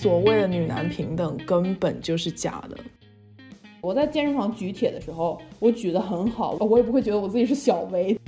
[0.00, 2.78] 所谓的女男平等根本就是假的。
[3.82, 8.18] 我在健身房举铁的时候，我举得很好，我也不会觉得我自己是小 V。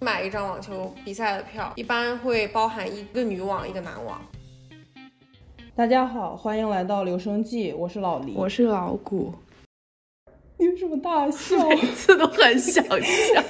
[0.00, 4.20] 买一张网球比赛的票，一般会包含一个女网，一个男网。
[5.74, 9.32] 大家好，欢迎来到留声记，我是老黎，我是老谷。
[10.58, 11.66] 你为什么大笑？
[11.70, 13.42] 每次都很想笑。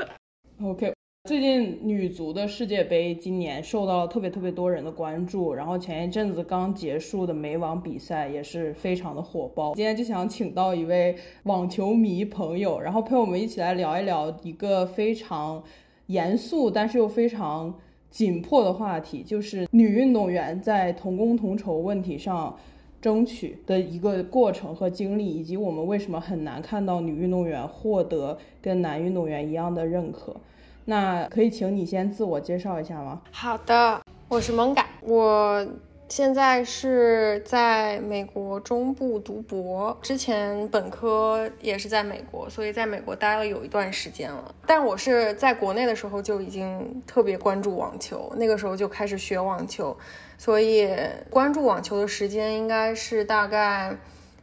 [0.64, 0.95] OK。
[1.26, 9.74] 最近女足的世界杯今年受到了特别特别多人的关注，然后前一阵子刚结束的美网比赛也是非常的火爆。
[9.74, 15.60] 今天就想请到一位网球迷朋友，然后陪我们一起来聊一聊一个非常
[16.06, 17.74] 严肃但是又非常
[18.08, 22.56] 紧迫的话题，就是女运动员在同工同酬问题上
[23.02, 30.36] 争取的一个过程和经历，以及我们为什么很难看到女运动员获得跟男运动员一样的认可。
[30.88, 33.20] 那可以请你先自我介绍一下吗？
[33.32, 35.66] 好的，我是萌嘎，我
[36.08, 44.54] 现在是在美国中部读博，之前本科也是在美国，所以在美国待了有一段时间了。
[44.64, 49.96] 但我是在国内的时候就已经特别关注网球，那个时候就开始学网球，
[50.38, 50.88] 所以
[51.28, 53.96] 关注网球的时间应该是大概。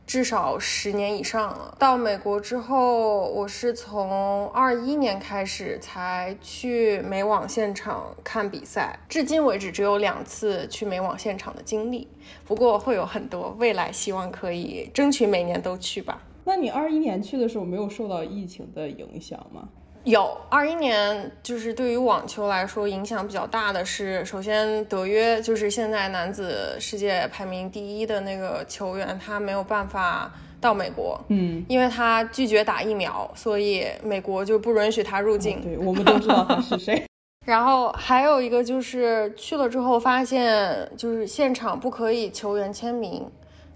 [0.06, 1.76] 至少十年以上了。
[1.80, 12.08] 到美国之后，我是从二一年开始才去美网现场看比赛，至今为止只有两次去美网现场的经历。
[12.46, 16.22] 不过会有很多，未来希望可以争取每年都去吧。
[16.46, 19.70] 那你二一年去的时候没有受到疫情的影响吗？
[20.04, 35.62] 有二一年，就是对于网球来说影响比较大的是，首先德约就是现在男子世界排名第一的那个球员，他没有办法到美国，嗯，因为他拒绝打疫苗，所以美国就不允许他入境。
[35.62, 37.02] 对，我们都知道他是谁。
[37.48, 43.26] 然后还有一个就是去了之后发现，就是现场不可以球员签名，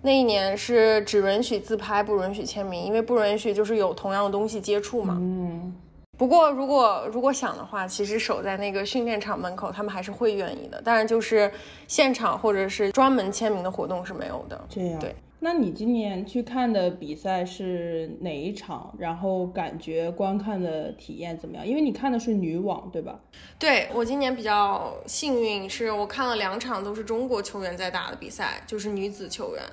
[0.02, 5.18] 那一年是只允许自拍，不允许签名，因为不允许就是有同样的东西接触嘛。
[5.18, 5.74] 嗯。
[6.18, 10.82] 不过，如果如果想的话，其实守在那个训练场门口，他们还是会愿意的。
[10.82, 11.52] 当然，就是
[11.88, 14.60] 现场或者是专门签名的活动是没有的。
[14.68, 15.16] 这样，对。
[15.40, 18.92] 那你今年去看的比赛是哪一场？
[18.98, 21.66] 然后感觉观看的体验怎么样？
[21.66, 23.20] 因为你看的是女网，对吧？
[23.60, 29.64] 对我今年比较幸运，是我看了两场都是中国球员在打的比赛，就是女子球员。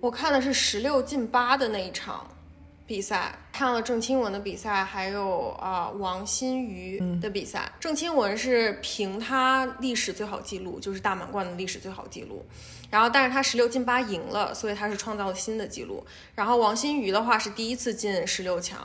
[0.00, 2.26] 我看的是十六进八的那一场。
[2.92, 7.72] 比赛看了郑钦文的比赛，还有啊王欣瑜的比赛。
[7.80, 12.44] 郑钦文是凭他历史最好记录，就是大满贯的历史最好记录。
[12.90, 16.04] 然后，但是他十六进八赢了，所以他是创造了新的记录。
[16.34, 18.78] 然后王欣瑜的话是第一次进十六强，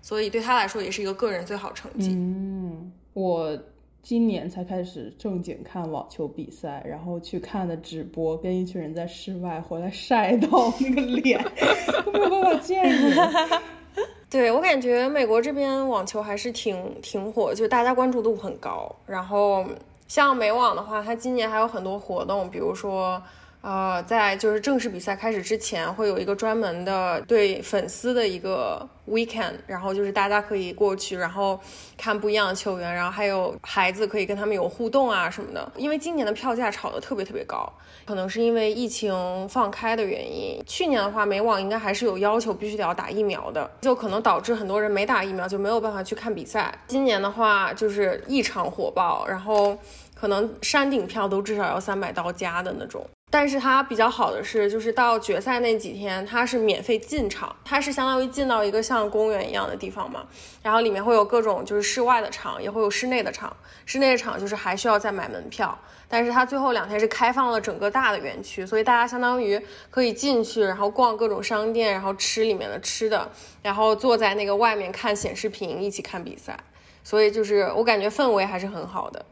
[0.00, 2.10] 所以对他来说也是一个个人最好成绩。
[2.10, 3.58] 嗯，我。
[4.02, 11.44] 今年才开始正经看网球比赛，然后去看的直播，跟一群人在室外回来晒到那个脸，
[12.12, 13.28] 没有办法见人。
[14.30, 18.94] 对我感觉美国这边网球还是挺挺火，就大家关注度很高。
[19.06, 19.64] 然后
[20.06, 23.22] 像美网的话，它今年还有很多活动，比如说。
[23.60, 31.58] 呃，在就是正式比赛开始之前，会有一个专门的对粉丝的一个 weekend，然后就是大家可以过去，然后
[31.96, 35.72] 看不一样的球员，然后还有孩子可以跟他们有互动啊什么的。
[35.76, 37.70] 因为今年的票价炒得特别特别高，
[38.06, 40.62] 可能是因为疫情放开的原因。
[40.64, 46.72] 去年的话，美网应该还是有要求必须得要打疫苗的，就可能导致很多人没打疫苗就没有办法去看比赛。
[46.86, 49.76] 今年的话就是异常火爆，然后
[50.14, 53.04] 可能山顶票都至少要三百刀加的那种。
[53.30, 60.26] 但是它比较好的是，就是到决赛那几天，它是免费进场，它是相当于进到一个像公园一样的地方嘛。
[60.62, 63.54] 然后里面会有各种就是室外的场，也会有室内的场。
[63.84, 65.78] 室内的场就是还需要再买门票，
[66.08, 69.60] 但是它最后两天是开放了整个大的园区，所以大家相当于
[69.90, 73.30] 可以进去，然后逛各种商店，然后吃里面的吃的，
[73.62, 76.58] 然后坐在那个外面看显示屏一起看比赛。
[77.04, 79.24] 所以就是我感觉氛围还是很好的。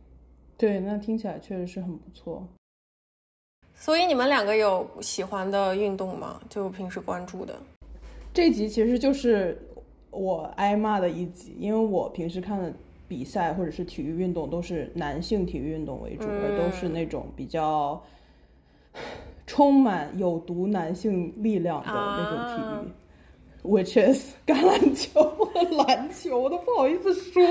[0.56, 2.46] 对，那听起来确实是很不错。
[3.78, 6.40] 所以你们两个有喜欢的运动吗？
[6.49, 7.55] 就平时关注的。
[8.34, 9.56] 这集其实就是
[10.11, 12.73] 我挨骂的一集，因为我平时看的
[13.06, 18.02] 比赛或者是体育运动都是男性体育运动为主，而都是那种比较
[19.46, 27.43] 充满有毒男性力量的那种体育，which is 橄榄球和篮球我都，不好意思说。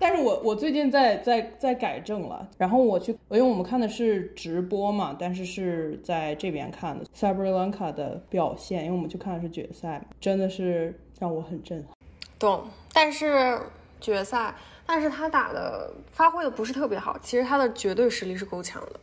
[0.00, 11.94] 但是我我最近在在在改正了，然后我去，因为我们看的是直播嘛，但是是在这边看的 Sabalenka 的表现，因为我们去看的是决赛，真的是让我很震撼。
[12.38, 13.60] 懂，但是
[14.00, 14.54] 决赛，
[14.86, 18.98] 但是他打的发挥的不是特别好，其实他的绝对实力是够强的，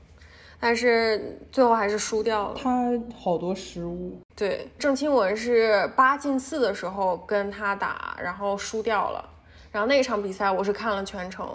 [0.59, 2.55] 但是最后还是输掉了。
[2.57, 4.19] 他好多失误。
[4.35, 9.29] 对，郑钦文是八进四的时候跟他打，然后输掉了。
[9.77, 11.47] 然后那场比赛我是看了全程，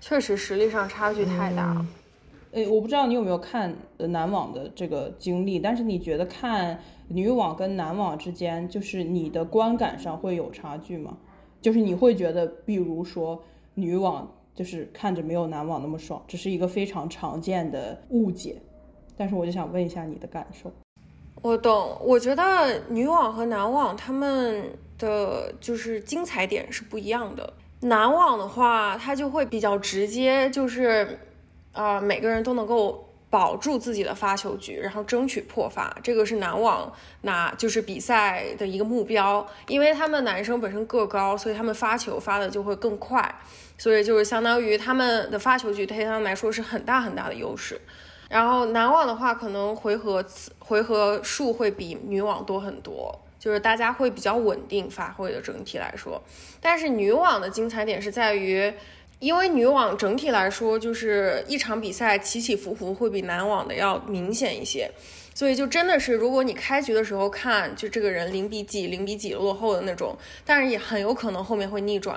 [0.00, 1.86] 确实实力上差距太大了。
[2.50, 6.76] 呃，我不知道你有没有看男网的这个经历，但是你觉得看
[7.06, 11.16] 女网跟男网之间，就是你的观感上会有差距吗？
[11.62, 13.40] 就是你会觉得，比如说
[13.74, 18.60] 女网就是看着没有男网那么爽，只是一个非常常见的误解。
[19.16, 20.72] 但是我就想问一下你的感受。
[21.42, 24.64] 我懂，我觉得女网和男网他们
[24.98, 27.52] 的就是精彩点是不一样的。
[27.80, 31.20] 男网的话，它就会比较直接，就是。
[31.70, 39.46] 啊，每个人都能够保住自己的发球局，然后争取破发，这个是男网拿就是比赛的一个目标。
[39.68, 43.32] 因为他们男生本身个高，所以他们发球发的就会更快，
[43.76, 47.80] 所以就是相当于他们的发球局对他们来说是很大很大的优势。
[48.28, 50.24] 然后男网的话，可能回合
[50.58, 56.22] 回合数会比女网多很多，就是大家会比较稳定发挥的整体来说。
[56.60, 58.72] 但是女网的精彩点是在于。
[59.20, 64.88] 因为女网整体来说，就是一场比赛起起伏伏会比男网的要明显一些，
[65.34, 72.16] 所以就真的是，如果你开局的时候看，就这个人零比几、零比几落后的那种，但是也很有可能后面会逆转。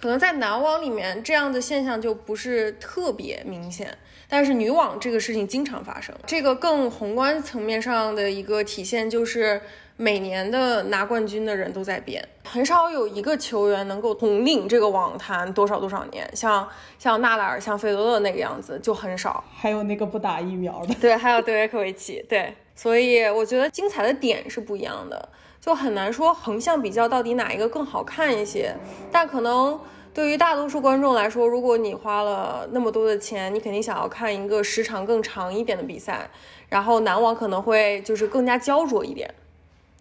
[0.00, 6.14] 可能在男网里面，这样的现象就不是特别明显，但是女网这个事情经常发生。
[6.24, 9.60] 这个更宏观层面上的一个体现就是。
[10.00, 16.30] 每年的拿冠军的人都在变，很少有一个球员能够统领这个网坛多少多少年。
[16.36, 16.68] 像
[17.00, 19.42] 像纳达尔、像费德勒那个样子就很少。
[19.52, 22.54] 还有那个不打疫苗的，对，还有德约科维奇，对。
[22.76, 25.28] 所以我觉得精彩的点是不一样的，
[25.60, 28.72] 就很难说横向比较到底哪一个更好看一些。
[29.10, 29.80] 但可能
[30.14, 36.30] 对于大多数观众来说，如果你花了那么多的钱，你肯定想要看一个时长更长一点的比赛，
[36.68, 39.28] 然后男网可能会就是更加焦灼一点。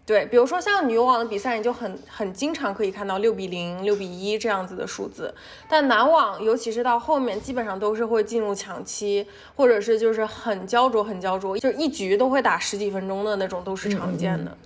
[0.08, 5.36] 对，比如说像女网的比赛，你就很很经常可以看到六比零、六比一这样子的数字。
[5.68, 14.58] 但男网，尤其是到后面，基本上都是会进入抢七，或者是就是很焦灼、很焦灼，就一局都会打十几分钟的那种，都是常见的。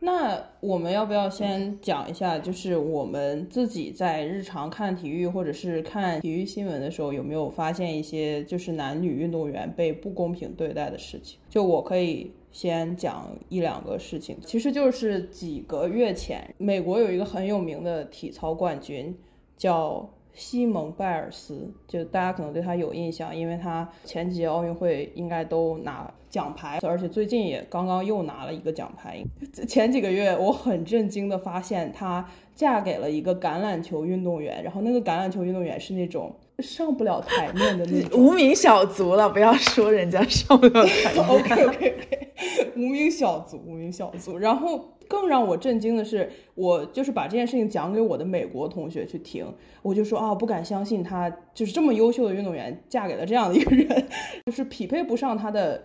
[0.00, 11.38] 那我们要不要先讲一下，就是我们自己在日常看体育或者是看体育新闻的时候，有没有发现一些就是男女运动员被不公平对待的事情？
[11.48, 12.32] 就我可以。
[12.52, 19.16] 先讲一两个事情，其实就是几个月前，美国有一个很有名的体操冠军，
[19.56, 29.22] 叫西蒙拜尔斯，就大家可能对他有印象，因为他前几届奥运会应该都拿奖牌，而且最近也刚刚又拿了一个奖牌。
[29.68, 36.34] 前几个月，我很震惊的发现，她嫁给了一个橄榄球运动员，然后那个橄榄球运动员是那种。
[36.60, 41.24] 上不了台面的那种 无名小卒了，不要说人家上不了台面。
[41.26, 42.28] OK OK OK，
[42.76, 44.36] 无名小卒，无名小卒。
[44.36, 49.44] 然后更让我震惊的是，我就是把这件事情讲给我的美国同学去听，
[49.82, 54.06] 我就说啊，不敢相信他就是这么优秀的运动员嫁给了这样的一个人，
[54.46, 55.82] 就是匹配不上他的。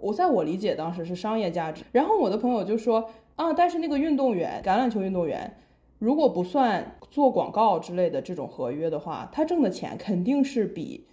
[0.00, 1.84] 我在我理解当时是商业价值。
[1.92, 5.54] 然后我的朋友就说啊，但是那个运动员，橄榄球运动员。
[5.98, 11.04] 如果不算做广告之类的这种合约的话，他挣的钱肯定是比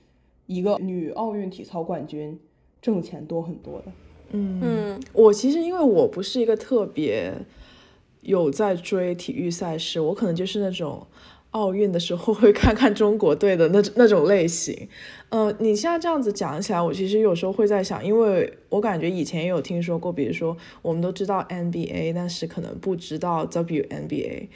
[0.47, 2.39] 一个女奥运体操冠军
[2.81, 3.91] 挣钱多很多的。
[4.31, 7.31] 嗯嗯，我其实因为我不是一个特别
[8.21, 11.07] 有在追体育赛事，我可能就是那种。
[11.51, 14.87] 奥运的时候会看看中国队的那那种类型，
[15.29, 24.47] 呃，你现在这样子讲起来，我其实有时候会在想，因为我感觉以前也有听说过，比如说我们都知道 NBA，但是可能不知道 WNBA，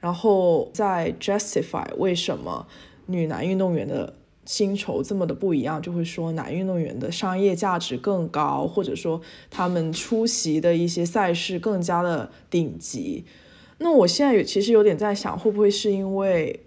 [0.00, 2.66] 然后在 justify 为什么
[3.06, 4.12] 女男运动员的
[4.44, 9.20] 薪酬这么的不一样，就会说男运动员的商业价值更高，或者说
[9.50, 13.24] 他们出席的一些赛事更加的顶级。
[13.78, 16.60] 那我现在有其实有点在想，会不会是因为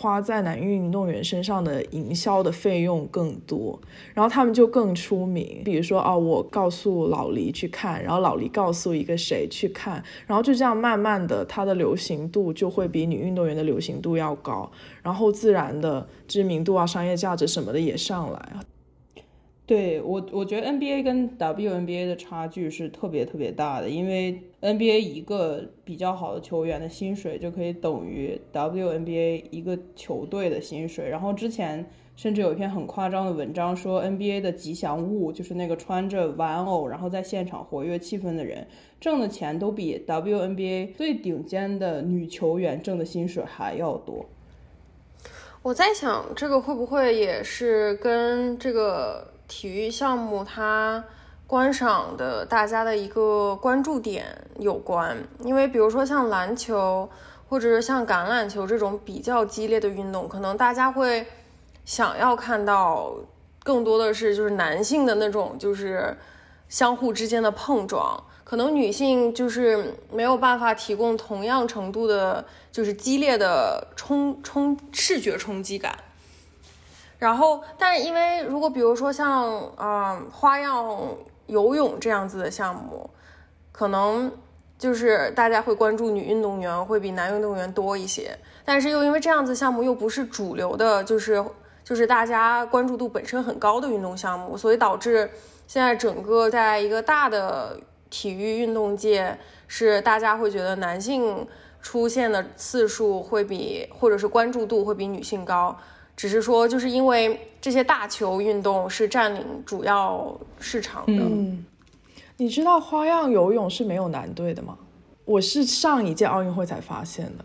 [0.00, 3.76] 花在男运动员身上的营销的费用更多，
[4.14, 5.62] 然后他们就更出名。
[5.64, 14.70] 比如说，哦，我告诉老黎去看，然后老黎告诉一个谁去看，然后就这样慢慢的，他的流行度就会比女运动员的流行度要高，
[15.02, 18.52] 然后自然的知名度啊、商业价值什么的也上来。
[19.68, 31.10] 对我，我觉得 NBA 跟 WNBA 的差距是特别特别大的，因为 NBA 一个比较好的球员的薪水就可以等于 WNBA 一个球队的薪水。
[31.10, 31.84] 然后之前
[32.16, 38.66] 甚至有一篇很夸张的文章说，NBA 的吉祥物就是那个穿着玩偶然后在现场活跃气氛的人，
[38.98, 44.24] 挣的钱都比 WNBA 最顶尖的女球员挣的薪水还要多。
[45.60, 49.34] 我在想，这个会不会也是跟这个？
[49.48, 51.02] 体育项目它
[51.46, 54.26] 观赏的大家的一个关注点
[54.58, 57.08] 有关，因为比如说像篮球
[57.48, 61.26] 或者是像橄榄球这种比较激烈的运动，可能大家会
[61.86, 63.14] 想要看到
[63.64, 66.14] 更多的是就是男性的那种就是
[66.68, 75.98] 相互之间的碰撞，可能女性就是没有办法提供同样程度的，就是激烈的冲冲视觉冲击感。
[77.18, 80.96] 然后，但因为如果比如说像嗯花样
[81.46, 83.10] 游泳这样子的项目，
[83.72, 84.30] 可能
[84.78, 91.44] 就是大家会关注女运动员会比男运动员多一些，但是又因为这样子项目又不是主流的，就是
[91.82, 95.28] 就是大家关注度本身很高的运动项目，所以导致
[95.66, 101.44] 现在整个在一个大的体育运动界，是大家会觉得男性
[101.82, 105.76] 出现的次数会比或者是关注度会比女性高。
[106.18, 111.12] 只是说，就是因为这些大球运动是占领主要市场的。
[111.12, 111.64] 嗯，
[112.38, 114.76] 你知道花样游泳是没有男队的吗？
[115.24, 117.44] 我是上一届奥运会才发现的，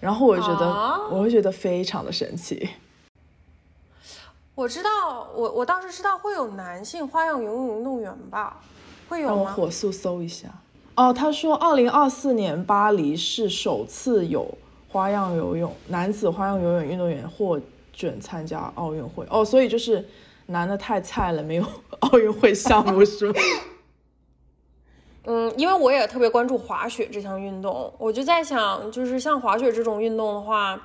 [0.00, 0.66] 然后我觉得
[1.12, 2.68] 我会觉得非常的神奇。
[4.56, 8.60] 我知道，我我倒是知道会有男性花样游泳运动员吧？
[9.08, 9.34] 会有吗？
[9.36, 10.48] 让我火速搜一下。
[10.96, 14.58] 哦，他说，二零二四年巴黎是首次有
[14.88, 17.60] 花样游泳男子花样游泳运动员获。
[17.98, 20.08] 准参加奥运会哦，所以就是
[20.46, 21.64] 男的太菜了，没有
[21.98, 23.34] 奥运会项目 是吗？
[25.24, 30.80] 嗯，因为我也特别关注滑雪这项运动，我就在想，就是像滑雪这种运动的话，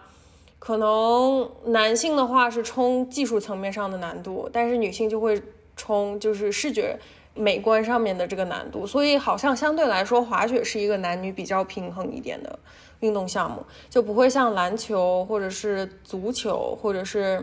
[0.57, 5.39] 可能男性的话是冲技术层面上的难度，但是女性就会
[5.77, 6.99] 冲就是视觉
[7.35, 12.57] 美观上面的这个难度，所以好像相对来说滑雪是一个男女比较平衡一点的。
[13.03, 17.37] 运动项目就不会像篮球或者是足球或者是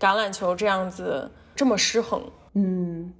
[0.00, 2.20] 橄榄球这样子这么失衡。
[2.54, 3.12] 嗯，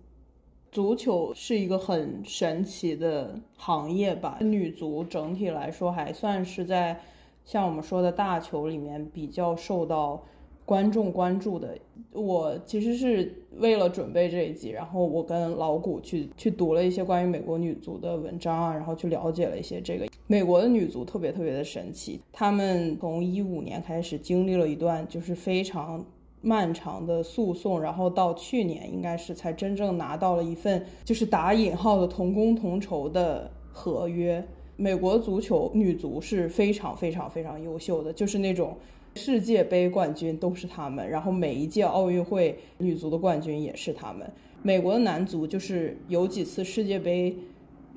[0.72, 4.38] 足球是一个很神奇的行业吧？
[4.40, 7.00] 女足整体来说还算是在
[7.44, 10.20] 像我们说的大球里面比较受到。
[10.64, 11.76] 观众关注的，
[12.12, 26.02] 我其实是为了准备这一集，然后我跟老谷去去读了一些关于美国女足的文章啊，然后去了解了一些这个美国的女足特别特别的神奇，他们从一五年开始经历了一段就是非常
[26.40, 34.42] 漫长的诉讼，然后到去年应该是才真正拿到了一份就是打引号的同工同酬的合约。
[34.76, 38.75] 美国足球女足是非常非常非常优秀的，就是那种。
[39.16, 44.28] 世界杯冠军都是他们，然后每一届奥运会女足的冠军也是他们。
[44.62, 47.37] 美国的男足就是有几次世界杯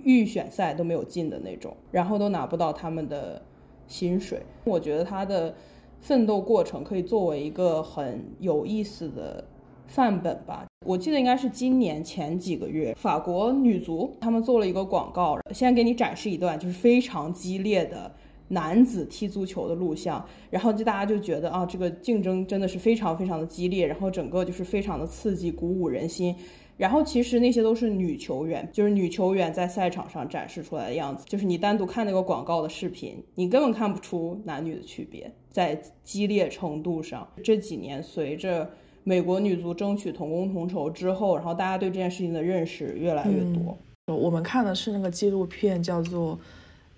[0.03, 3.41] 预选赛都没有进的那种，然后都拿不到他们的
[3.87, 4.41] 薪水。
[4.63, 5.55] 我觉得他的
[6.01, 9.43] 奋斗过程可以作为一个很有意思的
[9.87, 10.65] 范本吧。
[10.85, 18.11] 我记得应该是今年前几个月，法国女足他们做了一个广告，先给你展示一段就是非常激烈的。
[18.49, 26.35] 男子踢足球的录像，然后就大家就觉得啊，这个竞争真的是非常非常的激烈，然后整个就是非常的刺激，鼓舞人心。
[26.77, 31.25] 然后其实那些都是女球员，就是女球员在赛场上展示出来的样子。
[31.27, 37.27] 就是你单独看那个广告的视频，你根本看不出男女的区别，在激烈程度上。
[37.43, 38.69] 这几年随着
[39.03, 43.75] 美国女足争取同工同酬之后，然后大家对这件事情的认识越来越多。
[44.15, 46.39] 我们看的是那个纪录片，叫做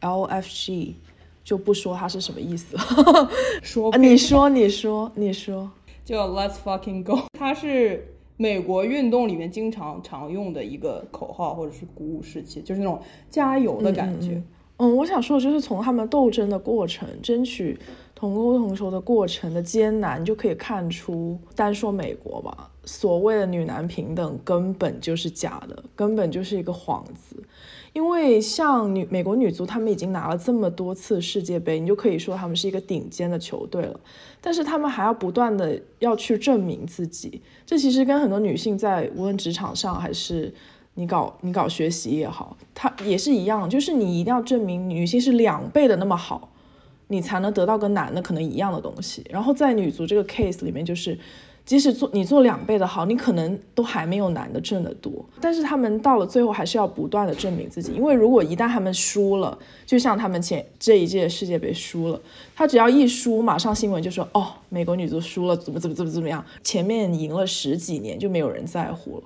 [0.01, 0.91] LFG。
[1.50, 2.77] 就不说它是什么意思，
[3.63, 5.68] 说你说你说你说，
[6.06, 13.01] 就 Let's fucking go， 它是美国运动里面经常常用的一个口号或者是鼓舞士气，就是那种
[13.32, 14.39] 加油的感觉。
[14.77, 17.79] 嗯，我想说的就是从他们斗争的过程，争取
[18.13, 27.44] 同工同酬的过程的艰难，就可以看出，单说美国吧，所谓的女男平等根本就是假的，根本就是一个幌子。
[27.93, 34.00] 因为像女美国女足，他们已经拿了这么多次世界杯，你就可以说他们是一个顶尖的球队了。
[34.41, 40.53] 但是他们还要不断的要去证明自己，这其实跟很多女性在无论职场上还是
[40.93, 46.50] 你搞你搞学习也好，它也是一样，就是你一定要证明女性是两倍的那么好，
[47.08, 49.25] 你才能得到跟男的可能一样的东西。
[49.29, 51.17] 然后在女足这个 case 里面，就是。
[51.70, 55.24] 即使做你做两倍的好，你可能都还没有男的挣得多。
[55.40, 62.20] 但是他们到了最后还是要不断的证明自己，因为如果一旦他们输了，就像他们前这一届世界杯输了，
[62.56, 69.24] 他只要一输，马上新闻就说哦，美国女足输了，怎么怎么怎么怎么样，前面赢了十几年就没有人在乎了。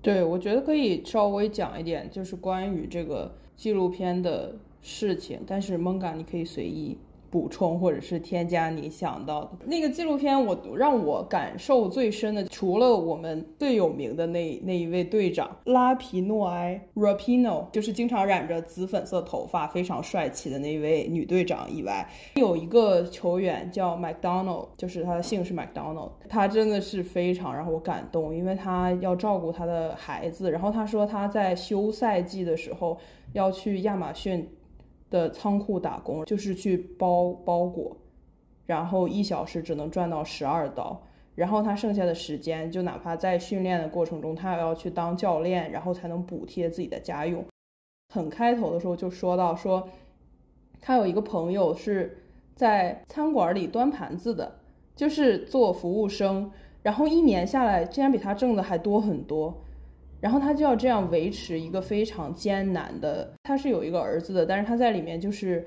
[0.00, 6.96] 对，我觉得可以稍微讲一点，就是关于这个纪录片的事情，但是蒙嘎你可以随意
[7.30, 32.96] 补充或者是添加你想到的那个纪录片，我让我感受最深的，除了我们最有名的那那一位队长拉皮诺埃 （Rapino），就是经常染着紫粉色头发、非常帅气的那一位女队长以外，有一个球员叫 McDonald，就是他的姓是 McDonald，他真的是非常让我感动，因为他要照顾他的孩子，然后他说他在休赛季的时候
[33.32, 34.48] 要去亚马逊。
[35.10, 37.96] 的仓库打工就是去包包裹，
[38.66, 41.02] 然后一小时只能赚到十二刀，
[41.34, 47.44] 然后他剩下的时间就哪怕在训练的过程中，他也要去当教练，然后才能补贴自己的家用。
[48.14, 49.88] 很开头的时候就说到说，
[50.80, 52.22] 他有一个朋友是
[52.54, 54.60] 在餐馆里端盘子的，
[54.96, 56.50] 就是做服务生，
[56.82, 59.62] 然后一年下来竟然比他挣的还多很多。
[60.20, 65.64] 然后他就要这样维持一个非常艰难的，他是有一个儿子的，但是他在里面就是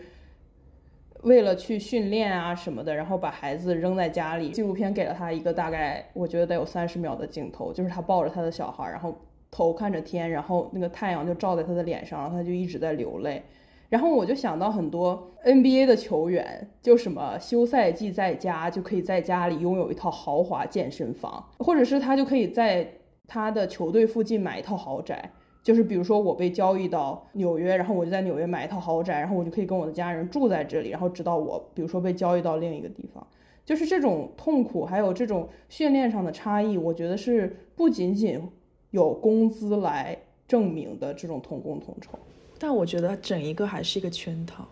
[1.24, 4.50] 为了去训练啊什么的，然后把孩子扔在家里。
[4.50, 9.18] 纪录片给了他一个大概我觉得得有三十秒的镜头，就是他抱着他的小孩，然后
[9.50, 13.42] 头看着天，然后那个太阳就照在他的脸上，然后他就一直在流泪。
[13.88, 22.96] 然后我就想到很多 NBA 的球员，就什么休赛季在家就可以在家里拥有一套豪华健身房，或者是他就可以在。
[23.34, 25.32] 他的球队附近买一套豪宅，
[25.64, 33.26] 就是比如说我被交易到纽约，然后我就在纽约买一套豪宅，然后我就可以跟我的家人住在这里，然后直到我比如说被交易到另一个地方，
[33.66, 38.42] 就是这种痛苦，还有这种训练上的差异，我觉得是不仅仅
[38.90, 42.20] 有工资来证明的这种同工同酬，
[42.60, 44.68] 但我觉得整一个还是一个圈套，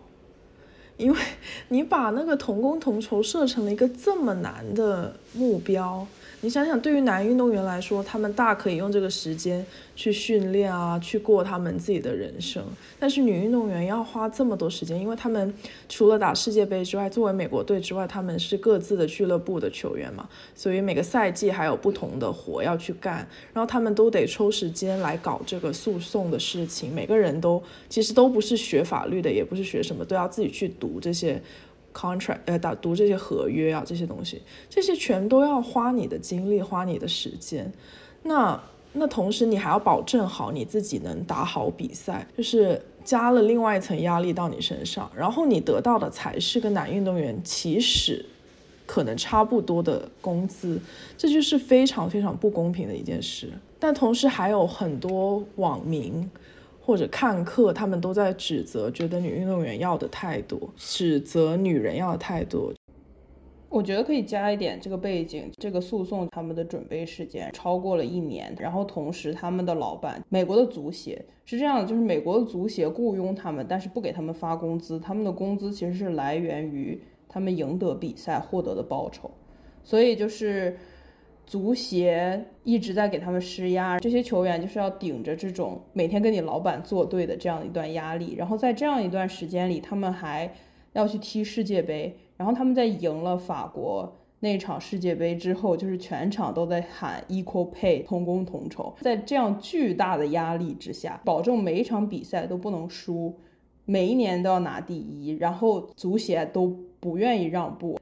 [0.98, 1.18] 因为
[1.68, 6.06] 你把那个同工同酬设成了一个这么难的目标。
[6.42, 12.64] 你想想，对于男运动员来说，他们大可以用这个时间去训练啊，去过他们自己的人生。
[12.98, 15.52] 但是女运动员要花这么多时间，因为他们
[15.86, 23.16] 除了打世界杯之外，作为美国队之外，他们是各自的俱乐部的球员嘛，所以每个赛季还有不同的活要去干，
[23.52, 26.94] 然后他们都得抽时间来搞这个诉讼的事情。
[26.94, 31.42] 每个人都其实都不是学法律的，也不是学什么，都要自己去读这些。
[31.94, 37.72] Contract 呃，打读这些合约啊，这些东西，这些全都要花你的精力，花你的时间。
[38.22, 38.60] 那
[38.92, 45.10] 那同时你还要保证好你自己能打好比赛，就是加了另外一层压力到你身上。
[45.16, 48.24] 然后你得到的才是跟男运动员起始
[48.86, 50.80] 可能差不多的工资，
[51.16, 53.50] 这就是非常非常不公平的一件事。
[53.78, 56.30] 但同时还有很多网民。
[56.80, 62.72] 或者看客，他们都在指责，觉得女运动员要的太多，指责女人要的太多。
[63.68, 79.30] 我觉得可以加一点这个背景，这个诉讼他们的准备时间超过了一年，然后同时他们的老板美国的足协是这样的，就是美国的足协雇佣他们，但是不给他们发工资，他们的工资其实是来源于他们赢得比赛获得的报酬，
[79.84, 80.76] 所以就是。
[81.50, 90.48] 足协一直在给他们施压，这些球员就是要顶着这种每天跟你老板作对的这样一段压力，然后在这样一段时间里，他们还
[90.92, 103.34] 要去踢世界杯，然后他们在赢了法国那场世界杯之后，就是全场都在喊 equal pay 同工同酬，在这样巨大的压力之下，保证每一场比赛都不能输，
[103.86, 107.98] 每一年都要拿第一，然后足协都不愿意让步。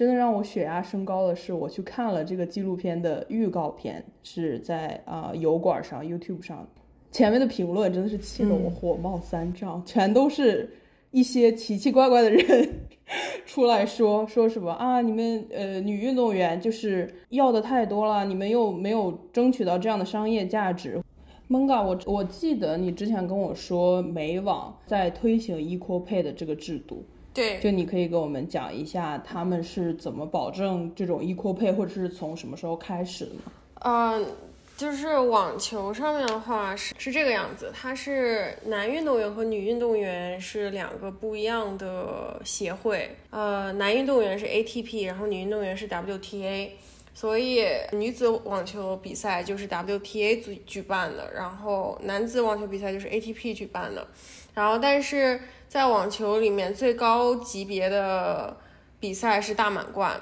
[0.00, 6.66] 真的让我血压升高的是，我去看了这个纪录片的预告片，是在啊油管上 YouTube 上，
[7.12, 10.70] 前面的评论真的是气得我火冒三丈，全都是
[11.10, 12.70] 一些奇奇怪怪的人
[13.44, 20.98] 出来说说什么啊，你们呃女运动员就是要的太多了，你们又没有争取到这样的商业价值。
[21.46, 27.04] 蒙嘎，我我记得你之前跟我说美网在推行 equal pay 的这个制度。
[27.32, 33.52] 对，就你可以给我们讲一下他们是怎么保证这种 equal pay，或者是从什么时候开始的吗？
[33.82, 34.26] 嗯，
[34.76, 46.70] 就是网球上面的话是是这个样子，它是男运动员和女运动员是两个不一样的协会，呃，男运动员是 ATP，然后女运动员是 WTA，
[47.14, 54.04] 所以女子网球比赛就是 WTA 举举办的，然后男子网球比赛就是 ATP 举办的，
[54.52, 55.40] 然后但是。
[55.70, 58.56] 在网球里面，最高级别的
[58.98, 60.18] 比赛是大满贯，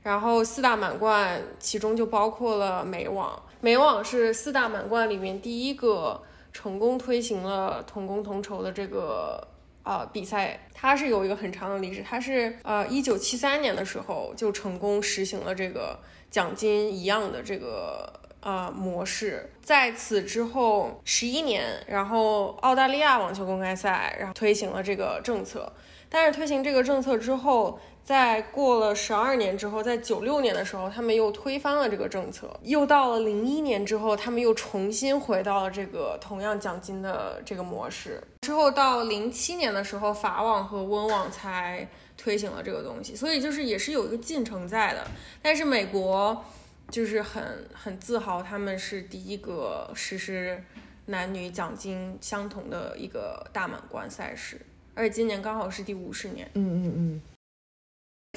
[0.00, 3.36] 然后四大满贯其中就包括了美网。
[3.60, 9.44] 美网是四大满贯里面第一个成功推行了同工同酬的这个
[9.82, 15.98] 呃比赛，它是有一个很长的历史，它是呃一九七三年的时候就成功实行了这个
[16.30, 18.21] 奖金一样的这个。
[18.42, 25.72] 呃，模式在此之后十一年，然后澳大利亚网球公开赛然后推行了这个政策，
[26.08, 38.20] 但是推行这个政策之后，在过了十二年之后，在九六年的时候，他们又推翻了这个政策，又到了零一年之后，他们又重新回到了这个同样奖金的这个模式。
[38.40, 45.06] 之后到零七年的时候，法网和温网才推行了这个东西，所以就是也是有一个进程在的。
[45.40, 46.44] 但是美国
[46.92, 50.62] 就是很很自豪，他们是第一个实施
[51.06, 54.60] 男女奖金相同的一个大满贯赛事。
[54.94, 56.48] 而且今年刚好是第五十年。
[56.52, 57.22] 嗯嗯嗯。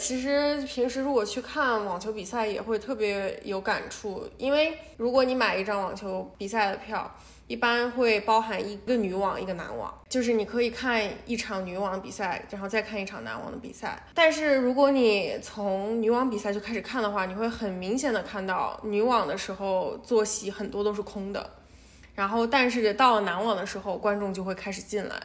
[0.01, 7.13] 其实平时如果去看网球比赛，也会特别有感触，因为如果你买一张网球比赛的票，
[7.47, 14.01] 一般会包含一个女网，一个男网，就是你可以看一场女网比赛，然后再看一场男网的比赛。
[14.15, 21.47] 但是如果你从女网比赛就开始看的话，你会很明显的看到女网的时候坐席很多都是空的，
[22.15, 25.15] 然后但是到了男网的时候，观众就会开始进来。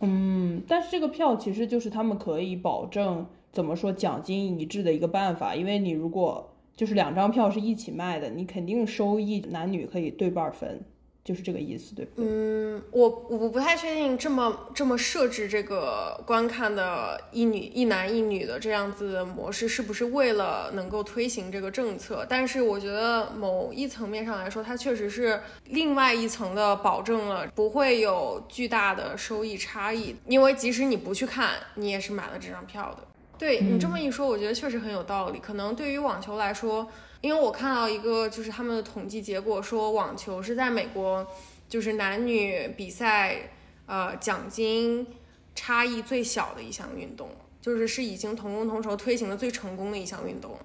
[0.00, 10.80] 嗯，但是这个票其实就是他们可以保证怎么说奖金一致的一个办法，因为你如果就是两张票是一起卖的，你肯定收益男女可以对半分。
[11.28, 12.24] 就是这个意思，对不对？
[12.26, 22.24] 嗯，我我不太确定这么这么设置这个观看的一女一男一女的这样子的模式，是不是为了能够推行这个政策？
[22.30, 33.06] 但是我觉得某一层面上来说，它确实是另外一层的保证了不会有巨大的收益差异，因为即使你不去看，你也是买了这张票的。
[33.36, 35.38] 对你这么一说，我觉得确实很有道理。
[35.40, 36.88] 可能对于网球来说。
[37.20, 41.26] 因为我看到一个就是他们的统计结果，说网球是在美国
[41.68, 43.50] 就是男女比赛
[43.86, 45.06] 呃奖金
[45.54, 47.28] 差异最小的一项运动，
[47.60, 50.56] 就是是已经同工同酬推行的最成功的一项运动。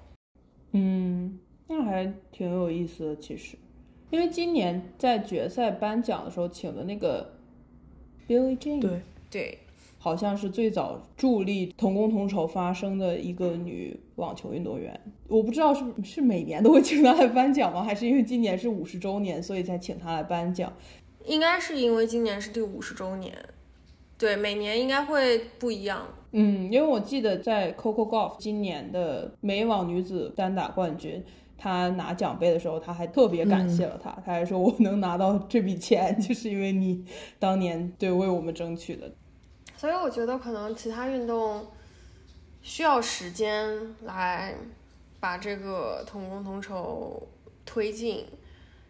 [0.72, 3.58] 嗯，那还挺有意思的，其实，
[4.12, 7.36] 因为今年在决赛颁奖的时候请的那个
[8.28, 9.60] Billie Jean，对对。
[9.98, 17.84] 好像是最早助力同工同酬发生的一个女网球运动员，我不知道是是每年都会请他来颁奖吗？
[17.84, 20.72] 还是因为今年是五十周年，所以才请他来颁奖？
[21.26, 23.34] 应该是因为今年是第五十周年，
[24.18, 26.06] 对，每年应该会不一样。
[26.32, 31.24] 嗯，因为我记得在 Coco Golf 今年的美网女子单打冠军，
[31.58, 37.06] 她拿奖杯的时候，她还特别感谢了她，她还说我能拿到这笔钱， 就是因为你
[37.40, 39.12] 当年对为我们争取的。
[39.78, 41.66] 所以我觉得可能其他运动
[42.64, 44.56] 需要时间来
[45.20, 47.28] 把这个同工同酬
[47.66, 48.26] 推进，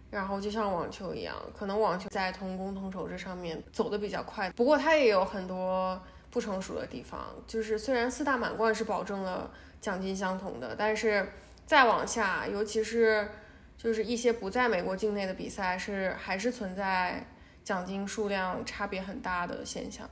[0.09, 7.19] 然后就像网球一样，可能网球在同工同酬这上面走的比较快，不过它也有很多不成熟的地方。
[7.47, 11.27] 就是虽然四大满贯是保证了奖金相同的，但是
[11.65, 13.27] 再往下，尤其是
[13.77, 17.25] 就是一些不在美国境内的比赛，是还是存在
[17.63, 20.07] 奖金数量差别很大的现象。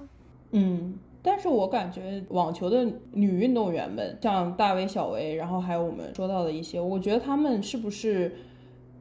[0.51, 8.35] 嗯，但是我感觉网球的女运动员们，像大威、小威，然后还有我们说到的一些，我觉得她们是不是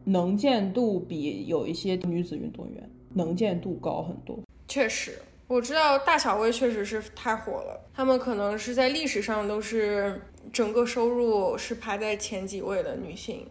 [0.04, 4.38] 能见度比有一些女子运动员能见度高很多？
[4.68, 10.20] 确实，我知道大小威确实是太火了，她们可能是在历史上都是
[10.52, 13.46] 整个收入是排在前几位的女性，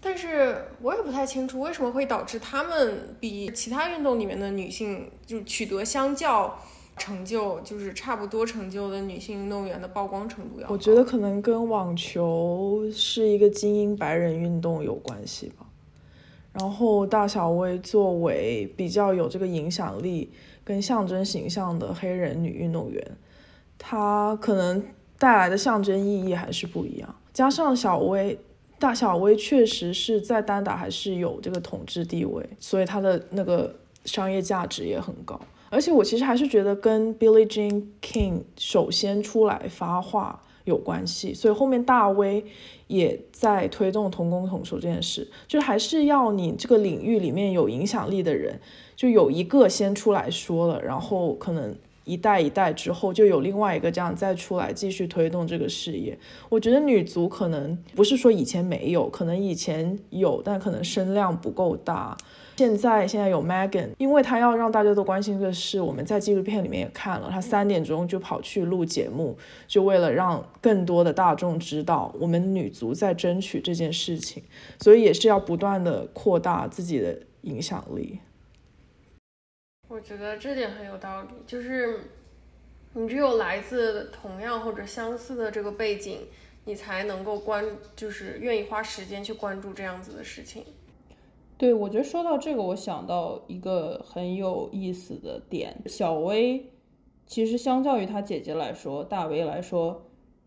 [0.00, 6.56] 但是我也不太清楚为什么会导致她们比其他运动里面的女性就取得相较。
[6.96, 15.66] 成就就是差不多成就的女性运动员的曝光程度要，我觉得可能跟网球是一个精英白人运动有关系吧。
[16.52, 20.30] 然后大小威作为比较有这个影响力
[20.62, 23.16] 跟象征形象的黑人女运动员，
[23.76, 24.80] 她可能
[25.18, 27.14] 带来的象征意义还是不一样。
[27.32, 28.38] 加上小威，
[28.78, 35.40] 大小威确实是在单打还是有这个统治地位，所以她的那个商业价值也很高。
[35.74, 42.44] 而且我其实还是觉得跟 Billie Jean King 首先出来发话有关系，所以后面大 V
[42.86, 48.60] 也在推动同工同酬这件事，就还是要你这个领域里面有影响力的人，
[48.94, 56.16] 就有一个先出来说了，然后可能一代一代之后就有另外一个这样再出来继续推动这个事业。
[56.48, 62.16] 我觉得女足可能不是说以前没有，可能以前有，但可能声量不够大。
[62.56, 69.36] 现在现在有 Megan，因为他要让大家都关心的是，我们在纪录片里面也看了，他三点钟就跑去录节目，
[69.66, 74.44] 就为了让更多的大众知道我们女足在争取这件事情，
[74.78, 78.20] 所以也是要不断的扩大自己的影响力。
[79.88, 82.00] 我觉得这点很有道理，就是
[82.92, 86.20] 你只有来自同样或者相似的这个背景，
[86.64, 87.64] 你才能够关，
[87.96, 90.64] 就是愿意花时间去关注这样子的事情。
[91.64, 95.74] 对，我觉得说到这个，我想到一个很有意思的点。
[95.86, 96.62] 小薇
[97.26, 100.02] 其实相较于他姐姐来说，大威来说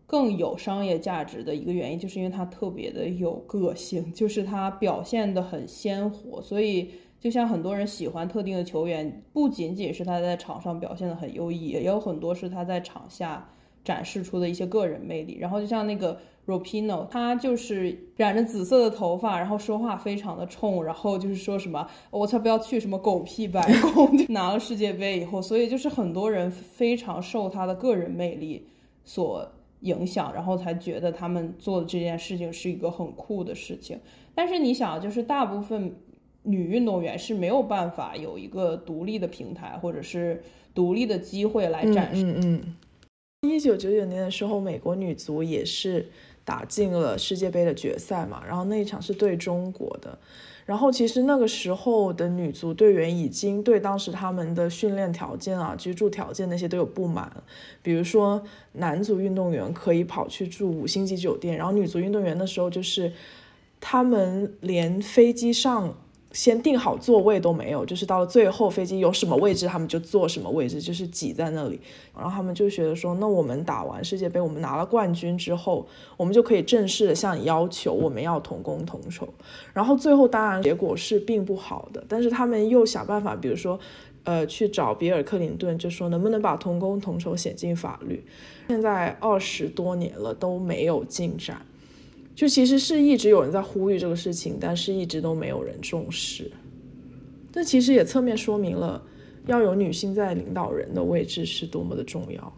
[0.06, 13.50] 更有商业价值的一个原因，就是因为他特别的有个性，就是他表现的很鲜活，所以就像很多人喜欢特定的球员，不仅仅是他在场上表现的很优异，也有很多是他在场下
[13.82, 15.36] 展示出的一些个人魅力。
[15.40, 16.20] 然后就像那个。
[16.48, 23.60] Ropino，他就是染着紫色的头发，然后说话非常的冲，然后就是说什么我才不要去什么狗屁白
[23.92, 24.16] 宫。
[24.16, 28.66] 就拿了世界杯以后，所以就是很多人非常受他的个人魅力
[29.04, 29.46] 所
[29.80, 34.00] 影响，然后才觉得他们做的这件事情是一个很酷的事情。
[34.34, 35.94] 但是你想，就是大部分
[36.44, 40.42] 女运动员是没有办法有一个独立的平台或者是
[40.74, 42.22] 独立的机会来展示。
[42.24, 42.76] 嗯嗯。
[43.42, 46.10] 一九九九年的时候，美国女足也是。
[46.48, 50.18] 打进了世界杯的决赛嘛，然后那一场是对中国的，
[50.64, 57.30] 然后其实那个时候的女足队员已经对当时他们的训练条件啊、居住条件那些都有不满，
[57.82, 63.12] 比如说男足运动员可以跑去住五星级酒店，然后女足运动员的时候就是
[63.78, 65.94] 他们连飞机上。
[66.32, 71.80] 先定好座位都没有，就是到了最后飞机有什么位置他们就坐什么位置，就是挤在那里。
[72.14, 75.86] 然后他们就觉得说，那我们打完世界杯，我们拿了冠军之后，
[76.16, 79.26] 我们就可以正式的向你要求我们要同工同酬。
[79.72, 83.80] 然后最后当然结果是并不好的，但是他们又想办法，比如说，
[84.24, 88.22] 呃，去找比尔克林顿，就说能不能把同工同酬写进法律。
[88.68, 91.62] 现在二十多年了都没有进展。
[92.38, 96.48] 就其实是一直有人在呼吁这个事情，但是一直都没有人重视。
[97.50, 99.02] 这其实也侧面说明了，
[99.46, 102.52] 要有女性在领导人的位置是多么的重要。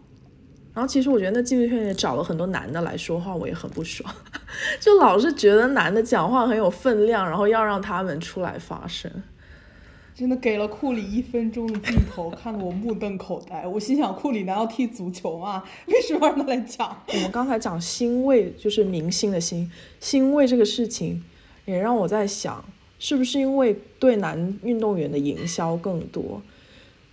[0.71, 4.07] 然后其实我觉得那纪录片也找了很多男的来说话，我也很不爽，
[4.79, 9.11] 就老是觉得男的讲话很有分量，然后要让他们出来发声。
[10.13, 13.65] 真的给了库里一分钟的镜头，看得我目瞪口呆。
[13.65, 15.63] 我心想，库里难道踢足球吗？
[15.87, 16.95] 为什么让他来讲？
[17.07, 21.23] 我们刚才讲欣慰，就是明星的欣欣慰这个事情，
[21.65, 22.63] 也让我在想，
[22.99, 26.41] 是不是因为对男运动员的营销更多？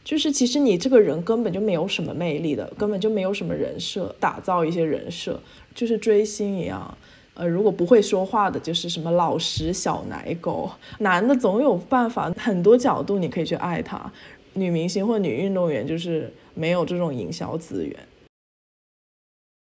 [0.05, 5.41] 就是其实你这个人根本就没有什么魅力的，根本就没有什么人设，打造一些人设，
[5.75, 6.97] 就是追星一样。
[7.39, 10.69] 呃，如果不会说话的，就是什么老实小奶狗。
[10.99, 14.11] 男的总有办法，很多角度你可以去爱他。
[14.55, 17.97] 女明星或女运动员就是没有这种营销资源。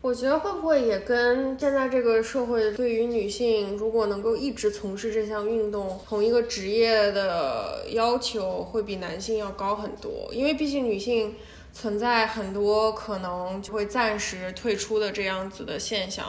[0.03, 10.29] 我觉得会不会也跟现在这个社会对于女性如果能够一直从事这项运动同一个职业的要求会比男性要高很多？
[10.33, 11.37] 因为毕竟女性
[11.73, 16.27] 存在很多可能就会暂时退出的这样子的现象。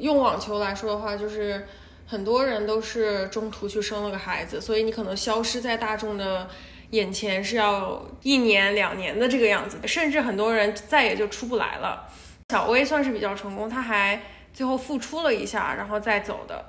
[0.00, 1.66] 用网球来说的话，就是
[2.06, 6.48] 很多人都是中途去生了个孩子，所以你可能消失在大众的
[6.90, 12.06] 眼前是要一年两年的这个样子，甚至很多人再也就出不来了。
[12.50, 14.20] 小薇算是比较成功，她还
[14.52, 16.66] 最后复出了一下，然后再走的。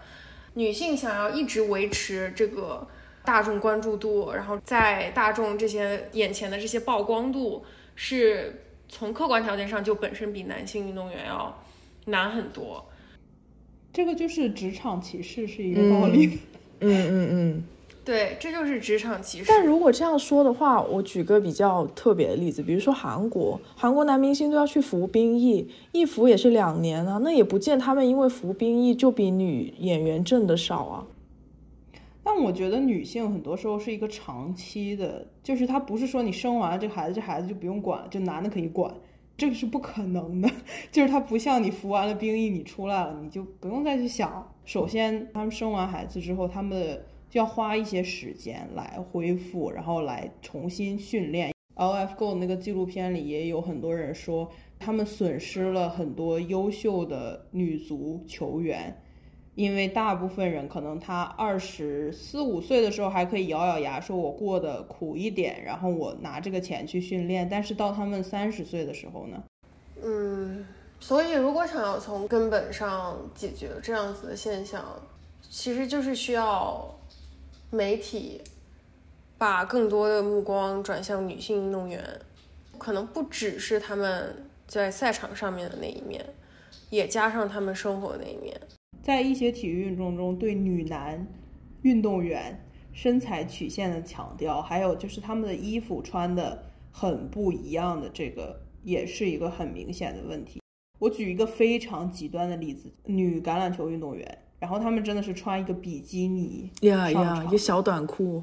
[0.54, 2.88] 女性想要一直维持这个
[3.26, 11.62] 大众关注度，然后在大众这些眼前的这些曝光度，是从客观条件上就本身比男性运动员要
[12.06, 12.88] 难很多。
[13.94, 16.40] 这个就是职场歧视是一个道理。
[16.80, 17.64] 嗯嗯嗯，
[18.04, 19.46] 对，这就是职场歧视。
[19.48, 31.06] 但如果这样说的话，我举个比较特别的例子，比如说韩国，韩国男明星都要去服兵役，一服也是两年啊，那也不见他们因为服兵役就比女演员挣的少啊。
[32.24, 38.94] 但我觉得女性很多时候是一个长期的，就是她不是说你生完了这孩子，这孩子就不用管，就男的可以管。
[39.36, 40.50] 这个是不可能的，
[40.92, 44.54] 就是他不像你服完了兵役，你出来了，你就不用再去想。
[44.64, 51.52] 首先，他们生完孩子之后，他们就要花一些时间来恢复，然后来重新训练。
[51.76, 58.96] L F Go 那个纪录片里也有很多人说，他们损失了很多优秀的女足球员。
[59.56, 67.48] 因为大部分人可能他二十四五岁的时候还可以咬咬牙说，我过得苦一点，然后我拿这个钱去训练。
[67.48, 69.44] 但是到他们三十岁的时候呢？
[70.02, 70.66] 嗯，
[71.00, 74.84] 所以如果想要从根本上解决这样子的现象，
[75.48, 76.92] 其实就是需要
[77.70, 78.42] 媒体
[79.38, 82.04] 把更多的目光转向女性运动员，
[82.80, 86.26] 可能不只是他们在赛场上面的那一面，
[86.90, 88.60] 也加上他们生活那一面。
[89.04, 91.28] 在一些体育运动中，对女男
[91.82, 100.62] 运动员身材曲线的强调，还有就是他们的衣服穿的很不一样的，这个也是一个很明显的问题。
[101.00, 108.42] 我举一个非常极端的例子：女橄榄球运动员，然后他们真的是穿一个比基尼呀呀，一个小短裤。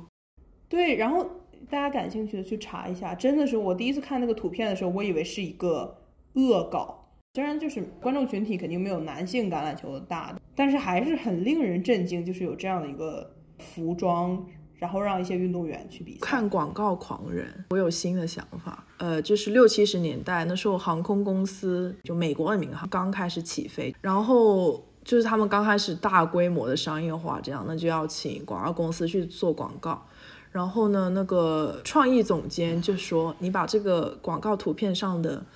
[0.69, 1.25] 对，然后
[1.71, 5.97] 大家感兴趣的去查一下，真的是我第一次看那个图片的时候，我以为是一个
[6.35, 7.00] 恶搞。
[7.33, 14.45] 虽然就是观众群体肯定没有男性橄榄球大，但是还是很令人震惊，就是有这样的一个服装，
[14.79, 16.19] 然后让一些运动员去比赛。
[16.21, 18.85] 看广告狂人，我有新的想法。
[18.99, 30.05] 呃，就是六七十年代那时候，航空公司就美国的民航刚开始起飞，然后就是他们刚开始大规模的商业化，这样那就要请广告公司去做广告。
[30.51, 35.47] 然后呢，那个创意总监就说：“你把这个广告图片上的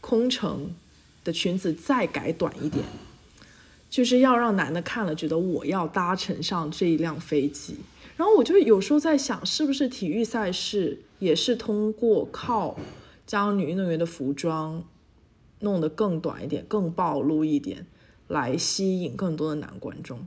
[0.00, 0.68] 空乘。”
[1.26, 2.84] 的裙子再改短一点，
[3.90, 7.76] 就是要让男的看了觉得我要搭乘上这一辆飞机。
[8.16, 12.78] 然后我就有时候在想，是不是体育赛事也是通过靠
[13.26, 14.84] 将女运动员的服装
[15.58, 17.84] 弄得更短一点、更暴露一点，
[18.28, 20.24] 来吸引更多的男观众？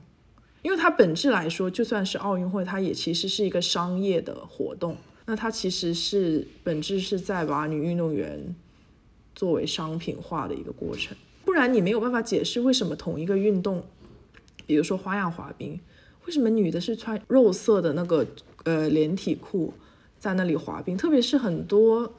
[0.62, 4.96] 因为它本质来说，就算是奥运会，它也其实是一个商业的活动。
[5.24, 8.54] 那它其实是本质是在把女运动员。
[9.40, 13.82] 作为商品化的一个过程，不然你没有办法解释为什么同一个运动，
[14.66, 15.80] 比如说花样滑冰，
[16.26, 18.26] 为什么女的是穿肉色的那个
[18.64, 19.72] 呃连体裤
[20.18, 22.12] 在那里滑冰，特别是很多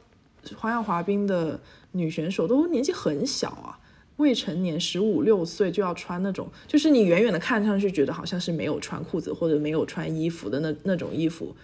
[0.57, 1.59] 花样滑冰的
[1.91, 3.77] 女选手都年纪很小啊，
[4.17, 11.55] 未成年十五六岁就要穿那种，就是你远远的看上去觉得好像是没有穿裤子或者没有穿衣服的那那种衣服，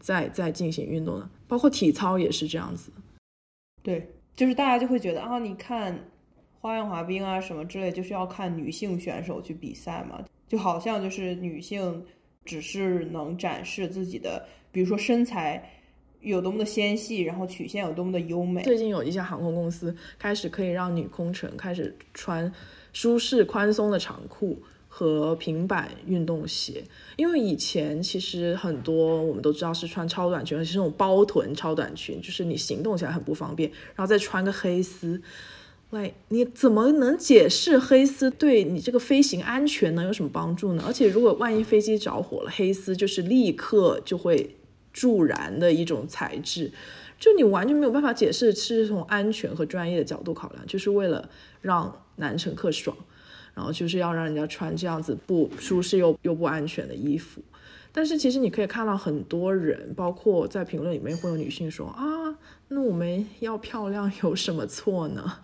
[0.00, 2.90] 在在进行运动的，包括体操也是这样子，
[3.82, 4.14] 对。
[4.34, 5.98] 就是大家就会觉得啊，你看
[6.60, 12.04] 花样滑冰啊什么之类，就是要看女性选手去比赛嘛，就好像就是女性
[12.44, 15.62] 只是能展示自己的，比如说身材
[16.20, 18.62] 有多么的纤细，然后曲线有多么的优美。
[18.62, 22.50] 最近有一些航空公司开始可以让女空乘开始穿
[22.92, 24.60] 舒适宽松的长裤。
[24.94, 26.84] 和平板运动鞋，
[27.16, 35.22] 因为以前其实很多我们都知道是穿超短裙，而且是那种包臀超短裙，就是你行动起来很不方便，然后再穿个黑丝，
[35.90, 40.84] 喂，你怎么能解释黑丝对你这个飞行安全能有什么帮助呢？
[40.86, 44.54] 而且如果万一飞机着火了，黑丝就是立刻就会
[44.92, 46.70] 助燃的一种材质，
[47.18, 51.30] 就你完全没有办法解释是从安全和专业的角度考量，就是为了
[51.62, 52.94] 让男乘客爽。
[53.54, 57.42] 然后就是要让人家穿这样子不舒适又又不安全的衣服，
[57.92, 62.02] 但是其实你可以看到很多人，包括在评论里面会有女性说啊，
[62.68, 65.40] 那我们要漂亮有什么错呢？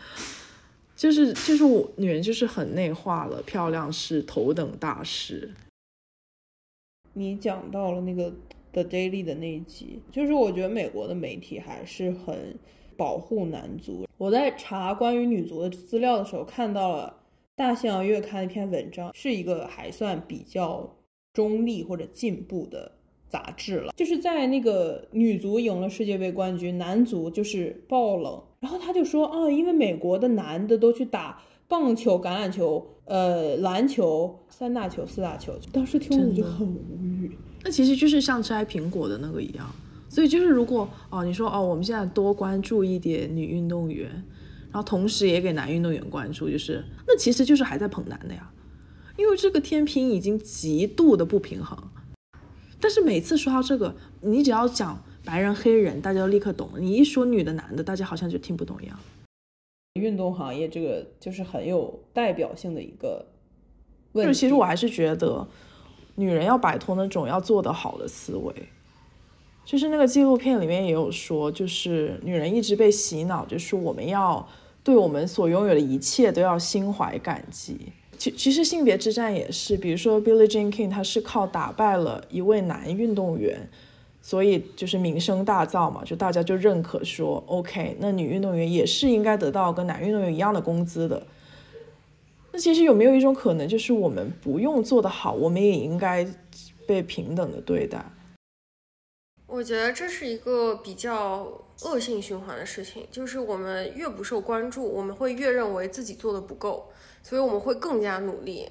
[0.96, 5.52] 就是就是我女人就是很内化了，漂亮是头等大事。
[7.12, 8.32] 你讲到了那个
[8.72, 12.56] The Daily 的那一集，就是我觉得美国的媒体还是很
[12.96, 14.08] 保护男足。
[14.16, 17.17] 我在查关于女足的资料的时候看到了。
[17.58, 20.94] 大西洋月刊一篇文章是一个还算比较
[21.34, 22.92] 中立或者进步的
[23.28, 37.36] 杂志了，就是在那个女足赢了世界杯冠军，男足就是爆冷，然后他就说啊，因为美国的男的都去打棒球、橄榄球、呃篮球三大球、四大球，当时听我就很无语。
[37.64, 39.68] 那其实就是像摘苹果的那个一样，
[40.08, 44.22] 所以就是如果哦，你说哦，我们现在多关注一点女运动员。
[44.70, 48.52] 然后同时也给男运动员关注，就是那其实就是还在捧男的呀，
[49.16, 51.76] 因为这个天平已经极度的不平衡。
[52.80, 58.96] 但是每次说到这个，你只要讲白人黑人，大家都立刻懂了；你一说女的男的，大家好像就听不懂一样。
[59.94, 63.26] 运动行业这个就是很有代表性的一个
[64.12, 64.32] 问题。
[64.32, 65.44] 其实我还是觉得，
[66.14, 68.54] 女人要摆脱那种要做得好的思维。
[69.68, 74.48] 就是那个纪录片里面也有说，就是女人一直被洗脑，就是我们要
[74.82, 77.76] 对我们所拥有的一切都要心怀感激。
[78.16, 83.68] 其其实性别之战也是，比如说 Billie Jean King，她是靠打败了一位男运动员，
[84.22, 91.26] 所以就是名声大噪嘛，就大家就认可说，OK，那女运动员也是应该得到跟男运动员一样的工资的。
[92.52, 96.26] 那其实有没有一种可能，就是我们不用做得好，我们也应该
[96.86, 98.02] 被平等的对待？
[99.48, 101.50] 我觉得这是一个比较
[101.82, 106.90] 恶性循环的事情，就是我们越不受关注，我们会越认为自己做的不够，
[107.22, 108.68] 所以我们会更加努力，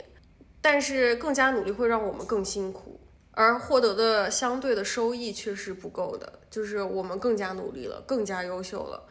[0.61, 2.99] 但是更加努力会让我们更辛苦，
[3.31, 9.03] 而获得的相对的收益却是不够的，就是我们更加努力了，更加优秀了，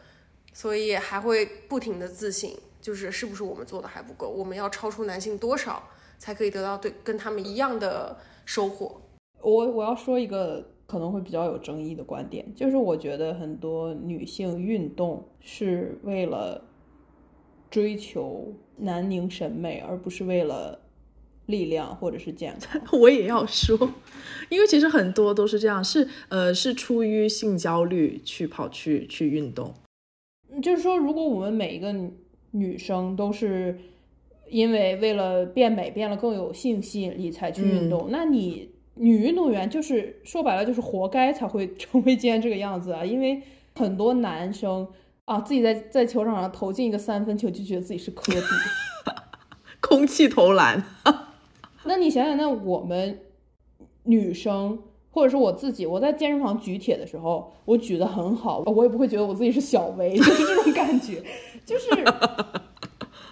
[0.53, 2.49] 所以还会不停的自省，
[2.81, 5.83] 就是是不是我们做的还不够，我们要超出男性多少
[6.17, 9.01] 才可以得到对跟他们一样的收获？
[9.41, 10.63] 我我要说一个。
[10.87, 16.63] 可能会比较有争议的观点，就是我觉得很多女性运动是为了
[17.69, 20.79] 追求南宁审美，而不是为了
[21.47, 22.81] 力量或者是健康。
[22.99, 23.77] 我也要说，
[24.49, 29.73] 因为其实很多都是这样，是呃是出于性焦虑去跑去去运动。
[30.61, 31.93] 就是说，如果我们每一个
[32.51, 33.77] 女生都是
[34.49, 38.69] 因为为了变美变得更有性吸引力才去运动，那你
[38.99, 43.03] 女运动员就是说白了就是活该才会 成为今天这个样子啊！
[43.03, 43.41] 因为
[43.75, 44.87] 很多男生
[45.25, 48.41] 啊自己在在球场上投进一个三分球就觉得自己是科比，
[49.81, 50.83] 空气投篮。
[51.85, 53.19] 那你想想，那我们
[54.03, 54.79] 女生。
[55.09, 61.23] 或者是我自己，我在健身房举铁的时候，我举得很好，我也不会觉得我自己是小薇， 就是这种感觉，
[61.65, 61.89] 就是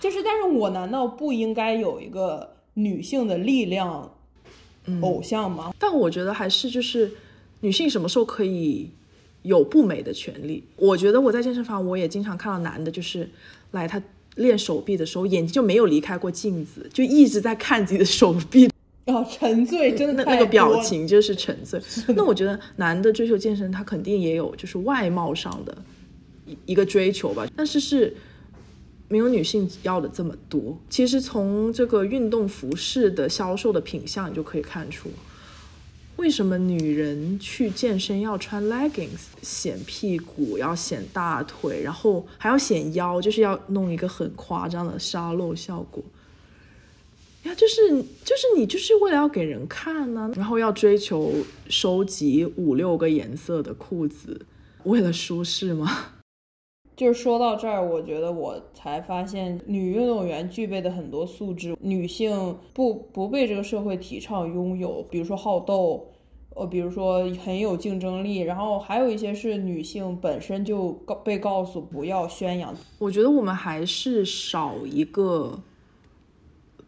[0.02, 4.15] 就是，但是我难道不应该有一个女性的力量
[5.02, 5.74] 偶像吗？
[5.80, 7.12] 但我觉得还是就是
[7.62, 8.90] 女性什么时候可以
[9.44, 10.64] 有不美的权利？
[10.76, 13.30] 我觉得我在健身房，我也经常看到男的，就是
[13.72, 14.02] 来他
[14.36, 18.70] 练手臂的时候，眼睛就没有离开过镜子，就一直在看自己的手臂。
[19.06, 21.80] 哦沉醉，真的那那个表情就是沉醉。
[22.16, 25.78] 那我觉得男的追求健身，他肯定也有就是外貌上的
[26.48, 28.16] 一一个追求吧，但是是
[29.08, 30.78] 没有女性要的这么多。
[30.90, 35.10] 其实从这个运动服饰的销售的品相，你就可以看出，
[36.16, 46.04] 为什么女人去健身要穿 leggings，显屁股，要显大腿，然后还要显腰，就是要弄一个很夸张的沙漏效果。
[47.44, 47.90] 呀，就是
[48.24, 51.32] 就是你就是为了要给人看呢，然后要追求
[51.70, 54.46] 收集五六个颜色的裤子，
[54.86, 56.14] 为了舒适吗？
[56.96, 66.08] 就是说到这儿，我觉得我才发现女运动员具备的很多素质，女性不不被这个社会提倡拥有，比如说好斗，
[66.56, 72.74] 呃，比如说很有竞争力，然后还有一些是女性本身就告被告诉不要宣扬。
[73.00, 75.60] 我觉得我们还是少一个。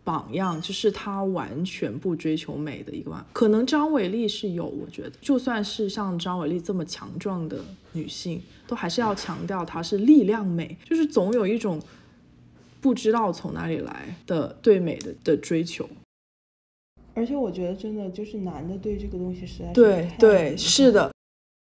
[0.03, 7.59] 榜样就是她完全不追求美的一个吧，可能张伟丽是有，我觉得就算是像张伟丽这么强壮的
[7.91, 11.81] 女性，都还是要强调它是力量美，就是总有一种
[12.81, 15.87] 不知道从哪里来的对美的的追求。
[17.13, 21.11] 而且我觉得真的就是男的对这个东西实在是对对是的。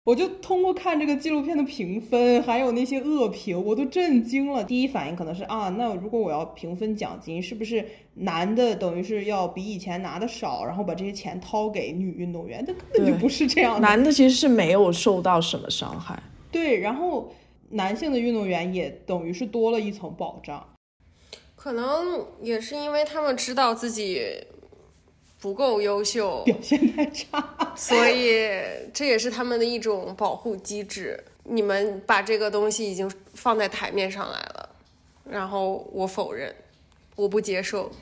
[0.05, 4.63] 我就通过看这个纪录片的评分，还有那些恶评，我都震惊了。
[4.63, 7.83] 第一反应可能是啊，那如果我要评分奖金，是不是
[8.13, 12.63] 男的等于是要比以前拿的少，然后把这些钱掏给女运动员？
[12.69, 13.81] 那根本就不是这样的。
[13.81, 16.23] 男的其实是没有受到什么伤害。
[16.55, 17.35] 对，然后
[17.71, 20.75] 男性的运动员也等于是多了一层保障。
[21.57, 24.47] 可能也是因为他们知道自己。
[25.41, 28.49] 不够优秀，表现太差， 所以
[28.95, 31.23] 这也是他们的一种保护机制。
[31.43, 34.71] 你们把这个东西已经放在台面上来了，
[35.23, 36.51] 然后我否认，
[37.15, 37.93] 我不接受。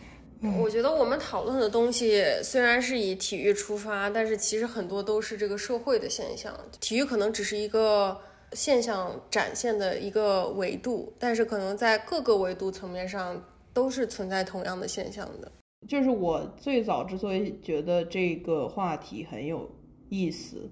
[0.57, 6.57] 我觉得我们讨论的东西虽然是以体育出发，但是其实很多都是这个社会的现象。
[6.79, 8.17] 体育可能只是一个
[8.55, 15.51] 现象展现的一个维度，但是可能在各个维度层面上都是存在同样的现象的。
[15.89, 19.69] 就是我最早之所以觉得这个话题很有
[20.09, 20.71] 意思，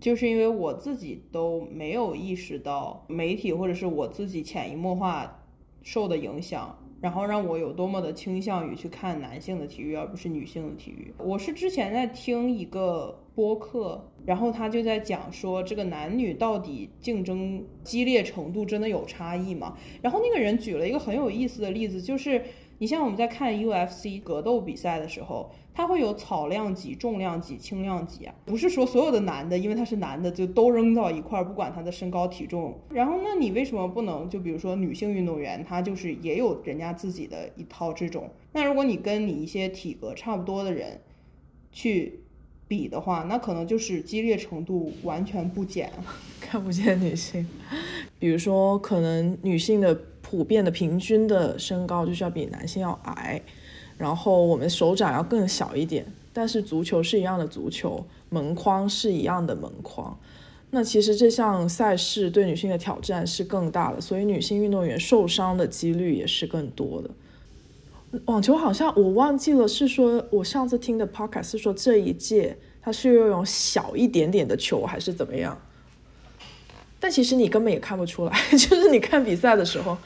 [0.00, 5.44] 就是因为我自己都没有意识到媒体或者是我自己潜移默化
[5.82, 11.12] 受的影响，然后让我有多么的倾向于去看男性的体育而不是女性的体育。
[11.18, 19.76] 我是之前在听一个播客，然后他就在讲说这个男女到底竞争激烈程度真的有差异吗？
[20.02, 22.42] 然后那个人举了一个很有意思的例子，就是。
[22.80, 32.78] 你像我们在看 UFC 格斗比赛的时候，它会有草量级、重量级、轻量级啊，不是说所有的男的，因为他是男的就都扔到一块儿，不管他的身高体重。
[32.90, 38.28] 然后，那你为什么不能就比如说女性运动员，她就是也有人家自己的一套这种？
[38.52, 41.00] 那如果你跟你一些体格差不多的人
[41.72, 42.20] 去
[42.68, 45.90] 比的话，那可能就是激烈程度完全不减，
[46.42, 47.48] 看不见女性。
[48.18, 49.98] 比如说，可能女性的。
[50.22, 53.42] 普遍的平均的身高就是要比男性要矮，
[54.00, 56.10] 然后我们手掌要更小一点。
[56.32, 60.18] 但是足球是一样的足球，门框是一样的门框。
[60.70, 67.10] 那其实这项赛事对女性的挑战是更大的，所以女性运动员受伤的几率也是更多的。
[68.24, 75.60] 网球好像我忘记了，是说我上次听的 podcast 是说这一届它是要用小一点点的球还是怎么样？
[77.00, 79.98] 但其实你根本也看不出来， 就是你看比赛的时候。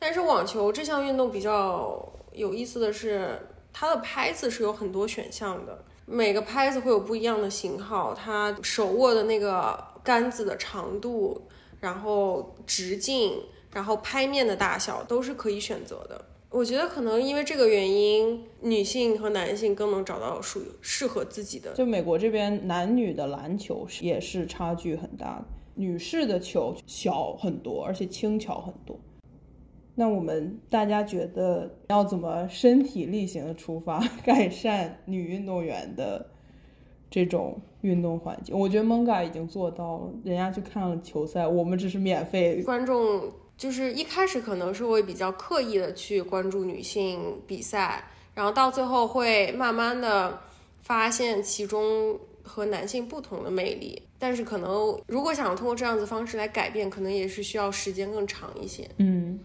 [0.00, 2.00] 但是网球这项运动比较
[2.38, 3.36] 有意思的是，
[3.72, 11.42] 它的拍子是有很多选项的，每个拍子会有不一样的型号，它手握的那个杆子的长度，
[11.80, 16.24] 然后直径，然后拍面的大小都是可以选择的。
[16.50, 21.74] 我觉得可能因为这个原因，女性和男性更能找到属于适合自己的。
[21.74, 28.98] 就美国这边男女的篮球也是差距很大的，女士的球小很多，而且轻巧很多。
[29.98, 36.24] 那我们大家觉得要怎么身体力行的出发，改善女运动员的
[37.10, 38.56] 这种运动环境？
[38.56, 43.32] 我觉得 Manga 已经做到了，人家去看了球赛，我们只是免费观众。
[43.56, 50.38] 就是一开始可能是会比较刻意的去关注女性比赛，然后到最后会慢慢的
[50.80, 54.00] 发现其中和男性不同的魅力。
[54.16, 58.88] 但是可能如果想通过这样子方式来改变，可能也是需要时间更长一些。
[58.98, 59.40] 嗯，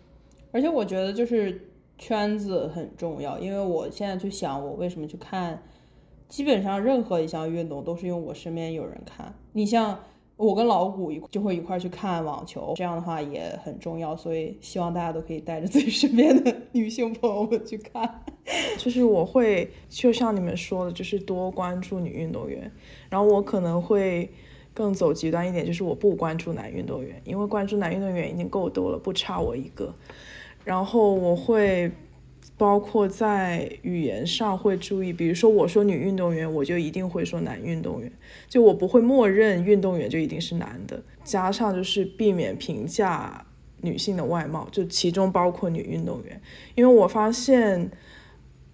[0.54, 5.62] 而且我觉得就是圈子很重要，因为我现在就想我为什么去看，
[6.30, 9.36] 基本上任何一项运动都是因为我身边有人看。
[9.52, 10.00] 你像。
[10.36, 18.24] 我跟老谷一就会一块去看网球，这样的话也很重要，所以希望大家都可以带着自己身边的女性朋友们去看。
[18.76, 22.70] 就是我会就像你们说的，就是多关注女运动员，
[23.10, 24.28] 然后我可能会
[24.74, 29.94] 更走极端一点，就是我不关注男运动员，因为关注男运动员已经够多了，不差我一个。
[30.64, 31.92] 然后我会。
[32.56, 38.10] 包括在语言上会注意，比如说我说女运动员，我就一定会说男运动员，
[38.48, 41.02] 就我不会默认运动员就一定是男的。
[41.24, 43.44] 加上就是避免评价
[43.82, 46.40] 女性的外貌，就其中包括女运动员，
[46.76, 47.90] 因为我发现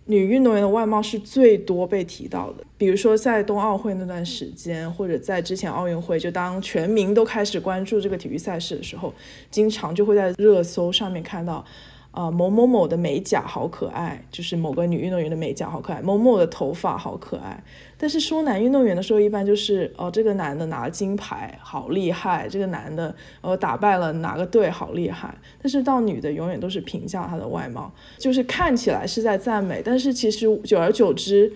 [0.10, 2.64] 女运动员的外貌是最多被提到的。
[2.80, 9.14] 比如说在冬奥会那段时间，或者在之前奥运会，就当全民都开始关注这个体育赛事的时候，
[9.51, 11.64] 经常就会在热搜上面看到。
[12.12, 16.01] 啊，某某某的美甲好可爱，就是某个女运动员的美甲好可爱。
[16.01, 17.64] 某某的头发好可爱。
[17.97, 22.49] 但是说男运动员的时候，一般就是哦，这个男的拿金牌，好厉害。
[22.49, 25.34] 这个男的呃打败了哪个队，好厉害。
[25.62, 31.53] 但是到女的，永远都是评价她的外貌，就是看起来是在赞美，但是其实久而久之，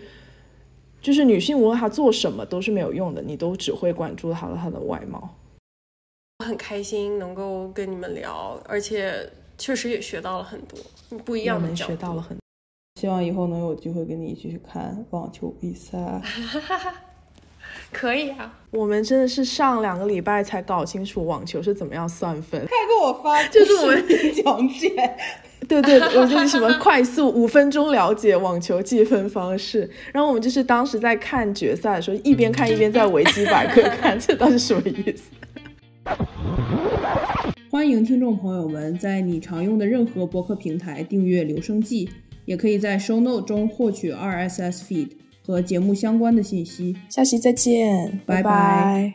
[1.01, 5.35] 就是女性无论她做什么都是没有用的，你都只会关注她的她的外貌。
[6.39, 9.27] 我很开心能够跟你们聊，而且。
[9.63, 10.77] 确实也学到了很多
[11.19, 12.21] 不一样的角度，
[12.99, 16.21] 希望以后能有机会跟你一起去看网球比赛。
[17.89, 22.59] 可以啊，我们真的是上两个礼拜才搞清楚网球是怎么样算分。
[22.59, 24.05] 快给我发， 就是我们
[24.43, 24.89] 讲解。
[25.69, 29.89] 对对，我就是什么快速五分钟了解网球计分方式。
[30.11, 35.23] 然后我们就是当时在看决赛的时候，一边看一边在维基百科看，这到底什么意思？
[37.73, 42.05] 欢迎听众朋友们在你常用的任何博客平台订阅《留声记》，
[42.45, 45.09] 也可以在 Show Note 中获取 RSS feed
[45.43, 46.95] 和节目相关的信息。
[47.09, 49.11] 下期再见，拜拜。